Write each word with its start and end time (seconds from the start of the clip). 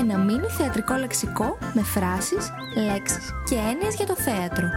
ένα 0.00 0.18
μίνι 0.18 0.46
θεατρικό 0.46 0.94
λεξικό 0.94 1.58
με 1.74 1.82
φράσεις, 1.82 2.52
λέξεις 2.86 3.32
και 3.48 3.54
έννοιες 3.54 3.94
για 3.94 4.06
το 4.06 4.14
θέατρο. 4.14 4.68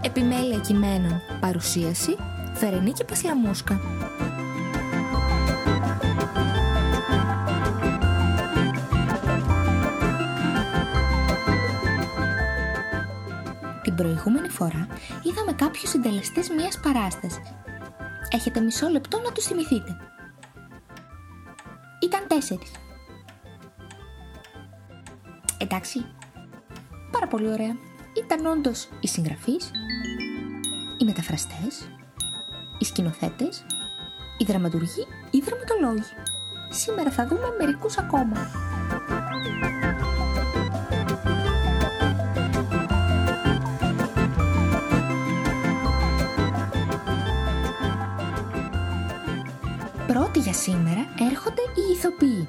Επιμέλεια 0.00 0.58
κειμένων, 0.58 1.20
παρουσίαση, 1.40 2.16
Φερενίκη 2.54 3.04
Πασλαμούσκα. 3.04 3.80
Την 13.82 13.94
προηγούμενη 13.94 14.48
φορά 14.48 14.86
είδαμε 15.22 15.52
κάποιους 15.56 15.90
συντελεστές 15.90 16.48
μιας 16.48 16.80
παράστασης. 16.80 17.42
Έχετε 18.30 18.60
μισό 18.60 18.88
λεπτό 18.88 19.20
να 19.24 19.32
τους 19.32 19.44
θυμηθείτε. 19.44 19.96
Ήταν 22.44 22.58
τέσσερις. 22.58 22.70
Εντάξει. 25.58 26.04
Πάρα 27.10 27.26
πολύ 27.26 27.48
ωραία. 27.48 27.76
Ήταν 28.16 28.46
όντως 28.46 28.88
οι 29.00 29.08
συγγραφείς, 29.08 29.70
οι 30.98 31.04
μεταφραστές, 31.04 31.88
οι 32.78 32.84
σκηνοθέτες, 32.84 33.66
οι 34.38 34.44
δραματουργοί, 34.44 35.06
οι 35.30 35.40
δραματολόγοι. 35.40 36.12
Σήμερα 36.70 37.10
θα 37.10 37.26
δούμε 37.26 37.54
μερικούς 37.58 37.98
ακόμα. 37.98 38.50
Πρώτοι 50.06 50.38
για 50.38 50.52
σήμερα 50.52 51.06
έρχονται 51.30 51.62
οι 51.62 51.92
ηθοποιοί. 51.92 52.48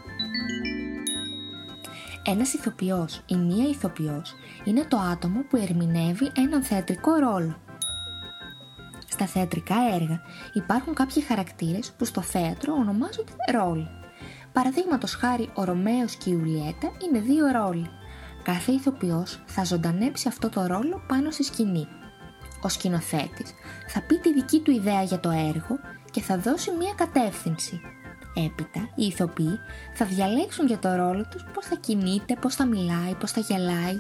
Ένας 2.24 2.54
ηθοποιός 2.54 3.22
ή 3.26 3.36
μία 3.36 3.70
ηθοποιός 3.70 4.34
είναι 4.64 4.86
το 4.88 4.98
άτομο 4.98 5.42
που 5.50 5.58
ερμηνεύει 5.58 6.32
έναν 6.38 6.64
θεατρικό 6.64 7.14
ρόλο. 7.16 7.56
Στα 9.08 9.26
θεατρικά 9.26 9.76
έργα 9.94 10.22
υπάρχουν 10.54 10.94
κάποιοι 10.94 11.24
χαρακτήρες 11.24 11.92
που 11.98 12.06
στο 12.06 12.22
θέατρο 12.22 12.74
ονομάζονται 12.74 13.34
ρόλοι. 13.52 13.88
Παραδείγματος 14.54 15.14
χάρη 15.16 15.50
ο 15.54 15.64
Ρωμαίος 15.64 16.16
και 16.16 16.30
η 16.30 16.38
Ιουλιέτα 16.40 16.92
είναι 17.06 17.20
δύο 17.20 17.48
ρόλοι. 17.48 17.90
Κάθε 18.44 18.72
ηθοποιός 18.72 19.44
θα 19.46 19.64
ζωντανέψει 19.64 20.28
αυτό 20.28 20.50
το 20.50 20.66
ρόλο 20.66 21.02
πάνω 21.08 21.32
στη 21.32 21.44
σκηνή. 21.44 21.88
Ο 22.62 22.70
σκηνοθέτης 22.70 23.54
θα 23.88 24.02
πει 24.02 24.20
τη 24.20 24.34
δική 24.34 24.60
του 24.60 24.72
ιδέα 24.72 25.04
για 25.04 25.20
το 25.20 25.30
έργο 25.30 25.80
και 26.16 26.22
θα 26.22 26.38
δώσει 26.38 26.72
μία 26.72 26.94
κατεύθυνση. 26.96 27.82
Έπειτα, 28.46 28.90
οι 28.96 29.06
ηθοποιοί 29.06 29.60
θα 29.94 30.06
διαλέξουν 30.06 30.68
για 30.68 30.80
το 30.80 30.96
ρόλο 30.96 31.26
τους 31.32 31.46
πώς 31.54 31.66
θα 31.66 31.76
κινείται, 31.76 32.36
πώς 32.42 32.56
θα 32.56 32.66
μιλάει, 32.66 33.14
πώς 33.20 33.32
θα 33.32 33.40
γελάει. 33.40 34.00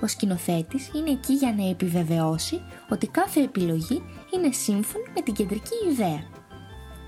Ο 0.00 0.06
σκηνοθέτης 0.06 0.90
είναι 0.94 1.10
εκεί 1.10 1.32
για 1.32 1.54
να 1.56 1.68
επιβεβαιώσει 1.68 2.60
ότι 2.88 3.06
κάθε 3.06 3.40
επιλογή 3.40 4.02
είναι 4.34 4.52
σύμφωνη 4.52 5.04
με 5.14 5.20
την 5.20 5.34
κεντρική 5.34 5.74
ιδέα. 5.90 6.22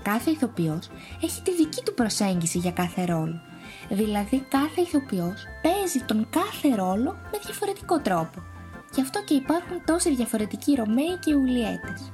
Κάθε 0.03 0.29
ηθοποιός 0.31 0.89
έχει 1.23 1.41
τη 1.41 1.55
δική 1.55 1.81
του 1.83 1.93
προσέγγιση 1.93 2.57
για 2.57 2.71
κάθε 2.71 3.05
ρόλο. 3.05 3.41
Δηλαδή 3.89 4.45
κάθε 4.49 4.81
ηθοποιός 4.81 5.43
παίζει 5.61 5.99
τον 6.05 6.27
κάθε 6.29 6.75
ρόλο 6.75 7.11
με 7.31 7.37
διαφορετικό 7.45 7.99
τρόπο. 7.99 8.43
Γι' 8.93 9.01
αυτό 9.01 9.23
και 9.23 9.33
υπάρχουν 9.33 9.81
τόσοι 9.85 10.15
διαφορετικοί 10.15 10.75
Ρωμαίοι 10.75 11.17
και 11.19 11.31
Ιουλιέτες. 11.31 12.11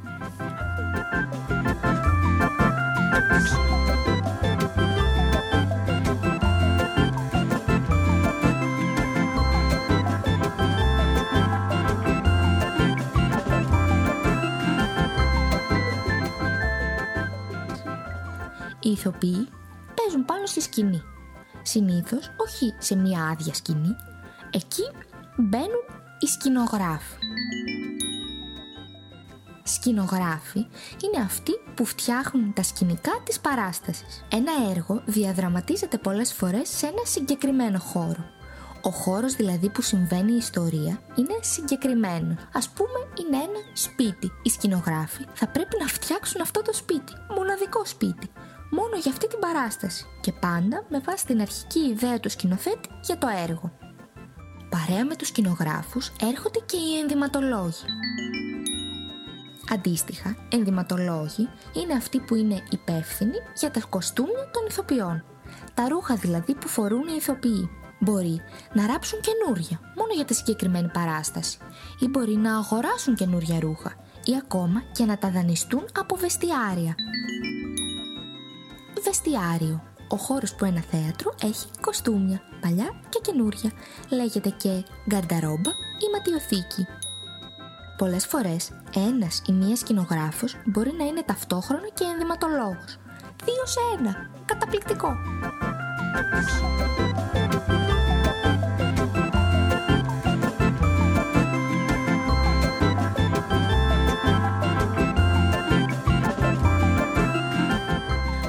Οι 18.86 18.90
ηθοποιοί 18.92 19.48
παίζουν 19.96 20.26
πάνω 20.26 20.46
στη 20.46 20.62
σκηνή. 20.62 21.02
Συνήθως 21.62 22.32
όχι 22.38 22.74
σε 22.78 22.96
μια 22.96 23.24
άδεια 23.24 23.54
σκηνή. 23.54 23.96
Εκεί 24.52 24.84
μπαίνουν 25.38 25.84
οι 26.20 26.28
σκηνογράφοι. 26.28 27.16
Σκηνογράφοι 29.64 30.60
είναι 31.04 31.24
αυτοί 31.24 31.52
που 31.76 31.86
φτιάχνουν 31.86 32.54
τα 32.54 32.64
σκηνικά 32.64 33.12
της 33.24 33.40
παράστασης. 33.40 34.26
Ένα 34.32 34.52
έργο 34.70 35.02
διαδραματίζεται 35.06 35.98
πολλές 35.98 36.34
φορές 36.34 36.70
σε 36.70 36.86
ένα 36.86 37.02
συγκεκριμένο 37.04 37.80
χώρο. 37.80 38.26
Ο 38.82 38.90
χώρος 38.90 39.36
δηλαδή 39.36 39.70
που 39.70 39.82
συμβαίνει 39.82 40.32
η 40.32 40.36
ιστορία 40.36 41.02
είναι 41.16 41.38
συγκεκριμένο. 41.42 42.36
Ας 42.54 42.70
πούμε 42.70 43.00
είναι 43.20 43.44
ένα 43.44 43.60
σπίτι. 43.74 44.32
Οι 44.44 44.50
σκηνογράφοι 44.50 45.26
θα 45.34 45.48
πρέπει 45.48 45.76
να 45.80 45.88
φτιάξουν 45.88 46.42
αυτό 46.42 46.62
το 46.62 46.74
σπίτι. 46.74 47.14
Μοναδικό 47.36 47.86
σπίτι. 47.86 48.30
Μόνο 48.72 48.96
για 49.02 49.12
αυτή 49.12 49.28
την 49.28 49.40
παράσταση. 49.40 50.06
Και 50.22 50.32
πάντα 50.32 50.86
με 50.90 51.00
βάση 51.00 51.26
την 51.26 51.42
αρχική 51.42 51.80
ιδέα 51.80 52.20
του 52.20 52.30
σκηνοθέτη 52.30 52.90
για 53.02 53.18
το 53.18 53.28
έργο. 53.48 53.72
Παρέα 54.70 55.06
με 55.06 55.16
τους 55.16 55.28
σκηνογράφους 55.28 56.12
έρχονται 56.22 56.60
και 56.66 56.78
οι 56.78 57.00
ενδυματολόγοι. 57.02 57.86
Αντίστοιχα, 59.74 60.36
ενδυματολόγοι 60.50 61.50
είναι 61.74 61.94
αυτοί 61.94 62.20
που 62.20 62.36
είναι 62.36 62.64
υπεύθυνοι 62.70 63.38
για 63.56 63.72
τα 63.72 63.80
κοστούμια 63.90 64.50
των 64.52 64.66
ηθοποιών. 64.68 65.24
Τα 65.74 65.88
ρούχα 65.88 66.16
δηλαδή 66.16 66.54
που 66.54 66.68
φορούν 66.68 67.08
οι 67.08 67.16
ηθοποιοί. 67.18 67.70
Μπορεί 68.00 68.42
να 68.74 68.88
ράψουν 68.88 69.20
καινούρια, 69.20 69.80
μόνο 69.98 70.14
για 70.16 70.26
τη 70.26 70.34
συγκεκριμένη 70.34 70.90
παράσταση, 70.94 71.58
ή 72.00 72.08
μπορεί 72.08 72.36
να 72.36 72.58
αγοράσουν 72.58 73.16
καινούρια 73.16 73.60
ρούχα, 73.60 73.96
ή 74.24 74.36
ακόμα 74.38 74.84
και 74.92 75.06
να 75.06 75.18
τα 75.18 75.32
δανειστούν 75.32 75.86
από 76.00 76.16
βεστιάρια. 76.16 76.96
Βεστιάριο. 79.04 79.84
Ο 80.10 80.16
χώρος 80.18 80.56
που 80.56 80.66
ένα 80.66 80.82
θέατρο 80.82 81.36
έχει 81.44 81.68
κοστούμια, 81.82 82.42
παλιά 82.62 83.02
και 83.10 83.20
καινούρια. 83.22 83.72
Λέγεται 84.10 84.50
και 84.50 84.84
γκαρνταρόμπα 85.10 85.70
ή 86.00 86.06
ματιοθήκη. 86.14 86.88
Πολλές 87.98 88.26
φορές, 88.26 88.72
ένας 88.96 89.42
ή 89.48 89.52
μία 89.52 89.76
σκηνογράφος 89.76 90.56
μπορεί 90.66 90.94
να 90.98 91.06
είναι 91.06 91.24
ταυτόχρονα 91.24 91.88
και 91.94 92.04
ενδυματολόγος. 92.04 92.98
Δύο 93.46 93.66
σε 93.66 93.80
ένα. 94.00 94.30
Καταπληκτικό. 94.46 95.08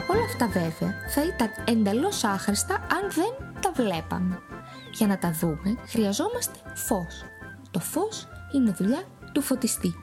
Όλα 0.08 0.24
αυτά 0.26 0.48
βέβαια 0.48 0.94
θα 1.08 1.22
ήταν 1.24 1.50
εντελώς 1.64 2.24
άχρηστα 2.24 2.74
αν 2.74 3.10
δεν 3.10 3.60
τα 3.60 3.72
βλέπαμε. 3.74 4.38
Για 4.92 5.06
να 5.06 5.18
τα 5.18 5.32
δούμε 5.32 5.76
χρειαζόμαστε 5.86 6.58
φως. 6.74 7.24
Το 7.70 7.80
φως 7.80 8.28
είναι 8.52 8.70
δουλειά 8.70 9.02
του 9.34 9.42
φωτιστή. 9.42 9.94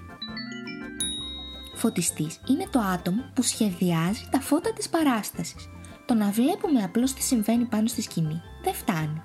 Φωτιστής 1.76 2.40
είναι 2.50 2.68
το 2.72 2.80
άτομο 2.80 3.24
που 3.34 3.42
σχεδιάζει 3.42 4.28
τα 4.32 4.40
φώτα 4.40 4.74
της 4.74 4.90
παράστασης. 4.90 5.70
Το 6.06 6.14
να 6.14 6.32
βλέπουμε 6.32 6.84
απλώς 6.84 7.14
τι 7.14 7.22
συμβαίνει 7.22 7.66
πάνω 7.66 7.88
στη 7.88 8.02
σκηνή 8.02 8.42
δεν 8.64 8.74
φτάνει. 8.74 9.22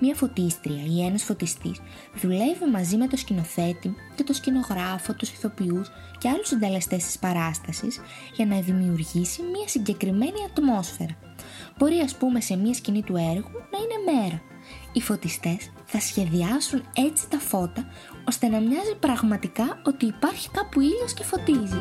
Μία 0.00 0.14
φωτίστρια 0.14 0.84
ή 0.84 1.04
ένας 1.04 1.22
φωτιστής 1.22 1.80
δουλεύει 2.20 2.64
μαζί 2.72 2.96
με 2.96 3.06
το 3.06 3.16
σκηνοθέτη 3.16 3.94
και 4.14 4.22
το 4.22 4.32
σκηνογράφο, 4.32 5.14
τους 5.14 5.30
ηθοποιούς 5.30 5.90
και 6.18 6.28
άλλους 6.28 6.48
συντελεστές 6.48 7.04
της 7.04 7.18
παράστασης 7.18 8.00
για 8.34 8.46
να 8.46 8.60
δημιουργήσει 8.60 9.42
μία 9.42 9.68
συγκεκριμένη 9.68 10.44
ατμόσφαιρα. 10.50 11.16
Μπορεί 11.78 11.98
ας 11.98 12.16
πούμε 12.16 12.40
σε 12.40 12.56
μία 12.56 12.74
σκηνή 12.74 13.02
του 13.02 13.16
έργου 13.16 13.50
να 13.70 13.78
είναι 13.78 14.20
μέρα. 14.20 14.42
Οι 14.92 15.00
φωτιστές 15.00 15.70
θα 15.84 16.00
σχεδιάσουν 16.00 16.82
έτσι 16.94 17.28
τα 17.28 17.38
φώτα 17.38 17.86
ώστε 18.28 18.48
να 18.48 18.60
μοιάζει 18.60 18.96
πραγματικά 19.00 19.80
ότι 19.84 20.06
υπάρχει 20.06 20.50
κάπου 20.50 20.80
ήλιος 20.80 21.14
και 21.14 21.24
φωτίζει. 21.24 21.80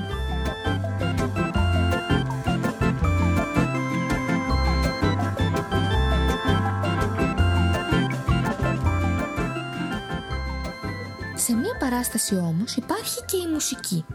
Σε 11.35 11.53
μία 11.53 11.77
παράσταση 11.79 12.35
όμως 12.35 12.75
υπάρχει 12.75 13.25
και 13.25 13.37
η 13.37 13.51
μουσική. 13.53 14.05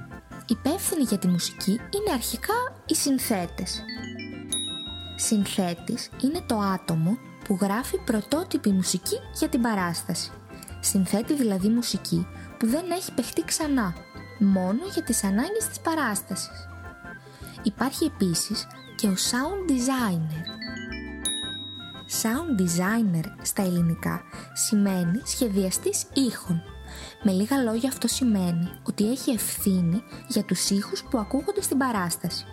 Υπεύθυνοι 0.47 1.03
για 1.03 1.19
τη 1.19 1.29
μουσική 1.29 1.71
είναι 1.71 2.13
αρχικά 2.13 2.55
οι 2.87 2.95
συνθέτες. 2.95 3.83
Συνθέτης 5.17 6.11
είναι 6.23 6.41
το 6.47 6.59
άτομο 6.59 7.19
που 7.45 7.59
γράφει 7.61 7.99
πρωτότυπη 7.99 8.71
μουσική 8.71 9.17
για 9.39 9.49
την 9.49 9.61
παράσταση. 9.61 10.31
Συνθέτει 10.81 11.35
δηλαδή 11.35 11.69
μουσική 11.69 12.27
που 12.59 12.67
δεν 12.67 12.91
έχει 12.91 13.13
παιχτεί 13.13 13.45
ξανά, 13.45 13.95
μόνο 14.39 14.81
για 14.93 15.03
τις 15.03 15.25
ανάγκες 15.25 15.69
της 15.69 15.81
παράστασης. 15.81 16.69
Υπάρχει 17.63 18.05
επίσης 18.05 18.67
και 18.97 19.07
ο 19.07 19.15
sound 19.31 19.71
designer. 19.71 20.45
Sound 22.23 22.61
designer 22.61 23.25
στα 23.43 23.63
ελληνικά 23.63 24.23
σημαίνει 24.53 25.21
σχεδιαστής 25.25 26.05
ήχων. 26.13 26.63
Με 27.23 27.33
λίγα 27.33 27.57
λόγια 27.57 27.89
αυτό 27.89 28.09
σημαίνει 28.09 28.71
ότι 28.83 29.11
έχει 29.11 29.31
ευθύνη 29.31 30.03
για 30.29 30.45
τους 30.45 30.71
ήχους 30.71 31.05
που 31.11 31.19
ακούγονται 31.19 31.63
στην 31.63 31.79
παράσταση. 31.79 32.45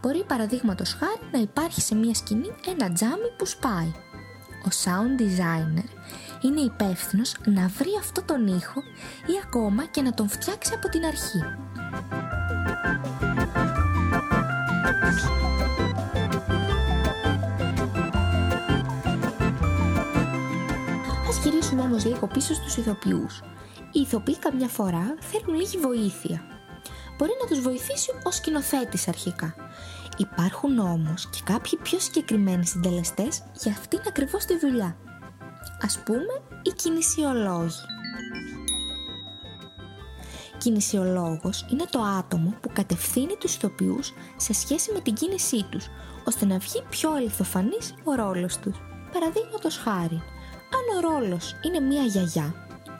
Μπορεί 0.00 0.24
παραδείγματος 0.24 0.92
χάρη 0.94 1.30
να 1.32 1.38
υπάρχει 1.38 1.80
σε 1.80 1.94
μια 1.94 2.14
σκηνή 2.14 2.48
ένα 2.68 2.92
τζάμι 2.92 3.30
που 3.36 3.46
σπάει. 3.46 3.92
Ο 4.64 4.68
sound 4.84 5.20
designer 5.20 5.88
είναι 6.42 6.60
υπεύθυνος 6.60 7.34
να 7.44 7.68
βρει 7.68 7.90
αυτό 7.98 8.22
τον 8.22 8.46
ήχο 8.46 8.82
ή 9.26 9.32
ακόμα 9.44 9.84
και 9.84 10.02
να 10.02 10.14
τον 10.14 10.28
φτιάξει 10.28 10.72
από 10.74 10.88
την 10.88 11.04
αρχή. 11.04 11.38
Ας 21.28 21.44
γυρίσουμε 21.44 21.82
όμως 21.82 22.04
λίγο 22.04 22.26
πίσω 22.26 22.54
στους 22.54 22.76
ηθοποιούς. 22.76 23.40
Οι 23.92 24.00
ηθοποιοί 24.00 24.38
καμιά 24.38 24.68
φορά 24.68 25.14
θέλουν 25.20 25.60
λίγη 25.60 25.78
βοήθεια. 25.78 26.42
Μπορεί 27.18 27.32
να 27.40 27.46
τους 27.46 27.60
βοηθήσει 27.60 28.10
ο 28.24 28.30
σκηνοθέτης 28.30 29.08
αρχικά. 29.08 29.54
Υπάρχουν 30.16 30.78
όμως 30.78 31.28
και 31.30 31.40
κάποιοι 31.44 31.78
πιο 31.82 31.98
συγκεκριμένοι 31.98 32.66
συντελεστές 32.66 33.42
για 33.62 33.72
αυτήν 33.72 34.00
ακριβώς 34.08 34.44
τη 34.44 34.58
δουλειά. 34.58 34.96
Ας 35.82 35.98
πούμε, 36.04 36.42
οι 36.62 36.70
κινησιολόγοι. 36.70 37.80
Κινησιολόγος 40.58 41.66
είναι 41.72 41.84
το 41.90 42.00
άτομο 42.00 42.54
που 42.60 42.70
κατευθύνει 42.72 43.36
τους 43.40 43.54
ηθοποιούς 43.54 44.12
σε 44.36 44.52
σχέση 44.52 44.92
με 44.92 45.00
την 45.00 45.14
κίνησή 45.14 45.66
τους, 45.70 45.86
ώστε 46.24 46.46
να 46.46 46.58
βγει 46.58 46.82
πιο 46.90 47.12
αληθοφανής 47.12 47.94
ο 48.04 48.14
ρόλος 48.14 48.56
τους. 48.56 48.76
Παραδείγματος 49.12 49.76
χάρη, 49.76 50.22
αν 50.76 50.96
ο 50.96 51.10
ρόλος 51.10 51.56
είναι 51.62 51.80
μία 51.80 52.02
γιαγιά, 52.02 52.54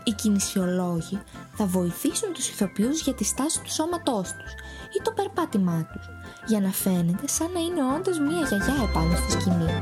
οι 0.04 0.12
κινησιολόγοι 0.12 1.20
θα 1.52 1.66
βοηθήσουν 1.66 2.32
τους 2.32 2.48
ηθοποιούς 2.48 3.02
για 3.02 3.14
τη 3.14 3.24
στάση 3.24 3.60
του 3.62 3.72
σώματός 3.72 4.32
τους 4.32 4.52
ή 4.98 5.02
το 5.02 5.12
περπάτημά 5.12 5.88
τους, 5.92 6.08
για 6.46 6.60
να 6.60 6.70
φαίνεται 6.70 7.28
σαν 7.28 7.50
να 7.52 7.60
είναι 7.60 7.94
όντως 7.96 8.18
μία 8.18 8.46
γιαγιά 8.48 8.88
επάνω 8.90 9.16
στη 9.16 9.30
σκηνή. 9.30 9.80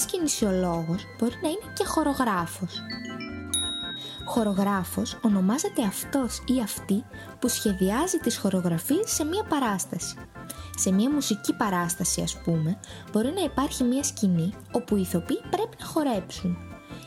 Ένας 0.00 0.12
κινησιολόγος 0.12 1.04
μπορεί 1.18 1.34
να 1.42 1.48
είναι 1.48 1.72
και 1.74 1.84
χορογράφος. 1.84 2.82
Χορογράφος 4.24 5.18
ονομάζεται 5.22 5.82
αυτός 5.82 6.42
ή 6.46 6.60
αυτή 6.62 7.04
που 7.38 7.48
σχεδιάζει 7.48 8.18
τις 8.18 8.36
χορογραφίες 8.36 9.10
σε 9.10 9.24
μία 9.24 9.44
παράσταση. 9.44 10.16
Σε 10.76 10.92
μία 10.92 11.10
μουσική 11.10 11.54
παράσταση 11.54 12.20
ας 12.22 12.36
πούμε 12.44 12.80
μπορεί 13.12 13.32
να 13.32 13.42
υπάρχει 13.42 13.84
μία 13.84 14.02
σκηνή 14.02 14.52
όπου 14.72 14.96
οι 14.96 15.00
ηθοποιοί 15.00 15.40
πρέπει 15.50 15.76
να 15.80 15.86
χορέψουν. 15.86 16.58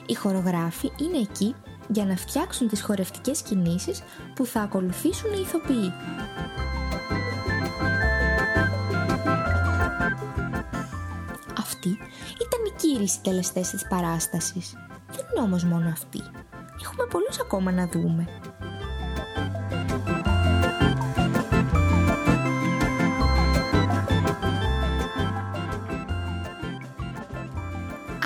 Οι 0.05 0.13
χορογράφοι 0.13 0.91
είναι 0.97 1.17
εκεί 1.17 1.55
για 1.87 2.05
να 2.05 2.15
φτιάξουν 2.15 2.67
τις 2.67 2.81
χορευτικές 2.81 3.41
κινήσεις 3.41 4.03
που 4.35 4.45
θα 4.45 4.61
ακολουθήσουν 4.61 5.31
οι 5.33 5.41
ηθοποιοί. 5.41 5.93
Κύριοι 12.93 13.07
συντελεστές 13.07 13.69
της 13.69 13.87
παράστασης. 13.87 14.73
Δεν 15.07 15.25
είναι 15.31 15.45
όμως 15.45 15.63
μόνο 15.63 15.89
αυτοί. 15.89 16.19
Έχουμε 16.81 17.05
πολλούς 17.09 17.39
ακόμα 17.39 17.71
να 17.71 17.87
δούμε. 17.87 18.27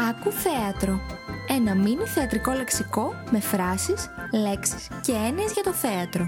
Άκου 0.09 0.31
θέατρο. 0.31 0.99
Ένα 1.49 1.75
μίνι 1.75 2.05
θεατρικό 2.05 2.51
λεξικό 2.51 3.13
με 3.31 3.39
φράσεις, 3.39 4.09
λέξεις 4.33 4.87
και 5.01 5.11
έννοιες 5.11 5.51
για 5.51 5.63
το 5.63 5.73
θέατρο. 5.73 6.27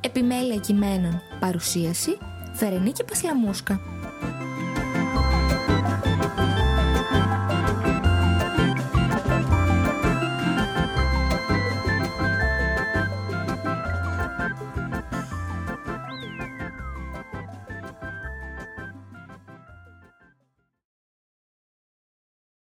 Επιμέλεια 0.00 0.56
κειμένων. 0.56 1.22
Παρουσίαση. 1.40 2.18
Βερενίκη 2.54 3.04
Πασλαμούσκα. 3.04 3.80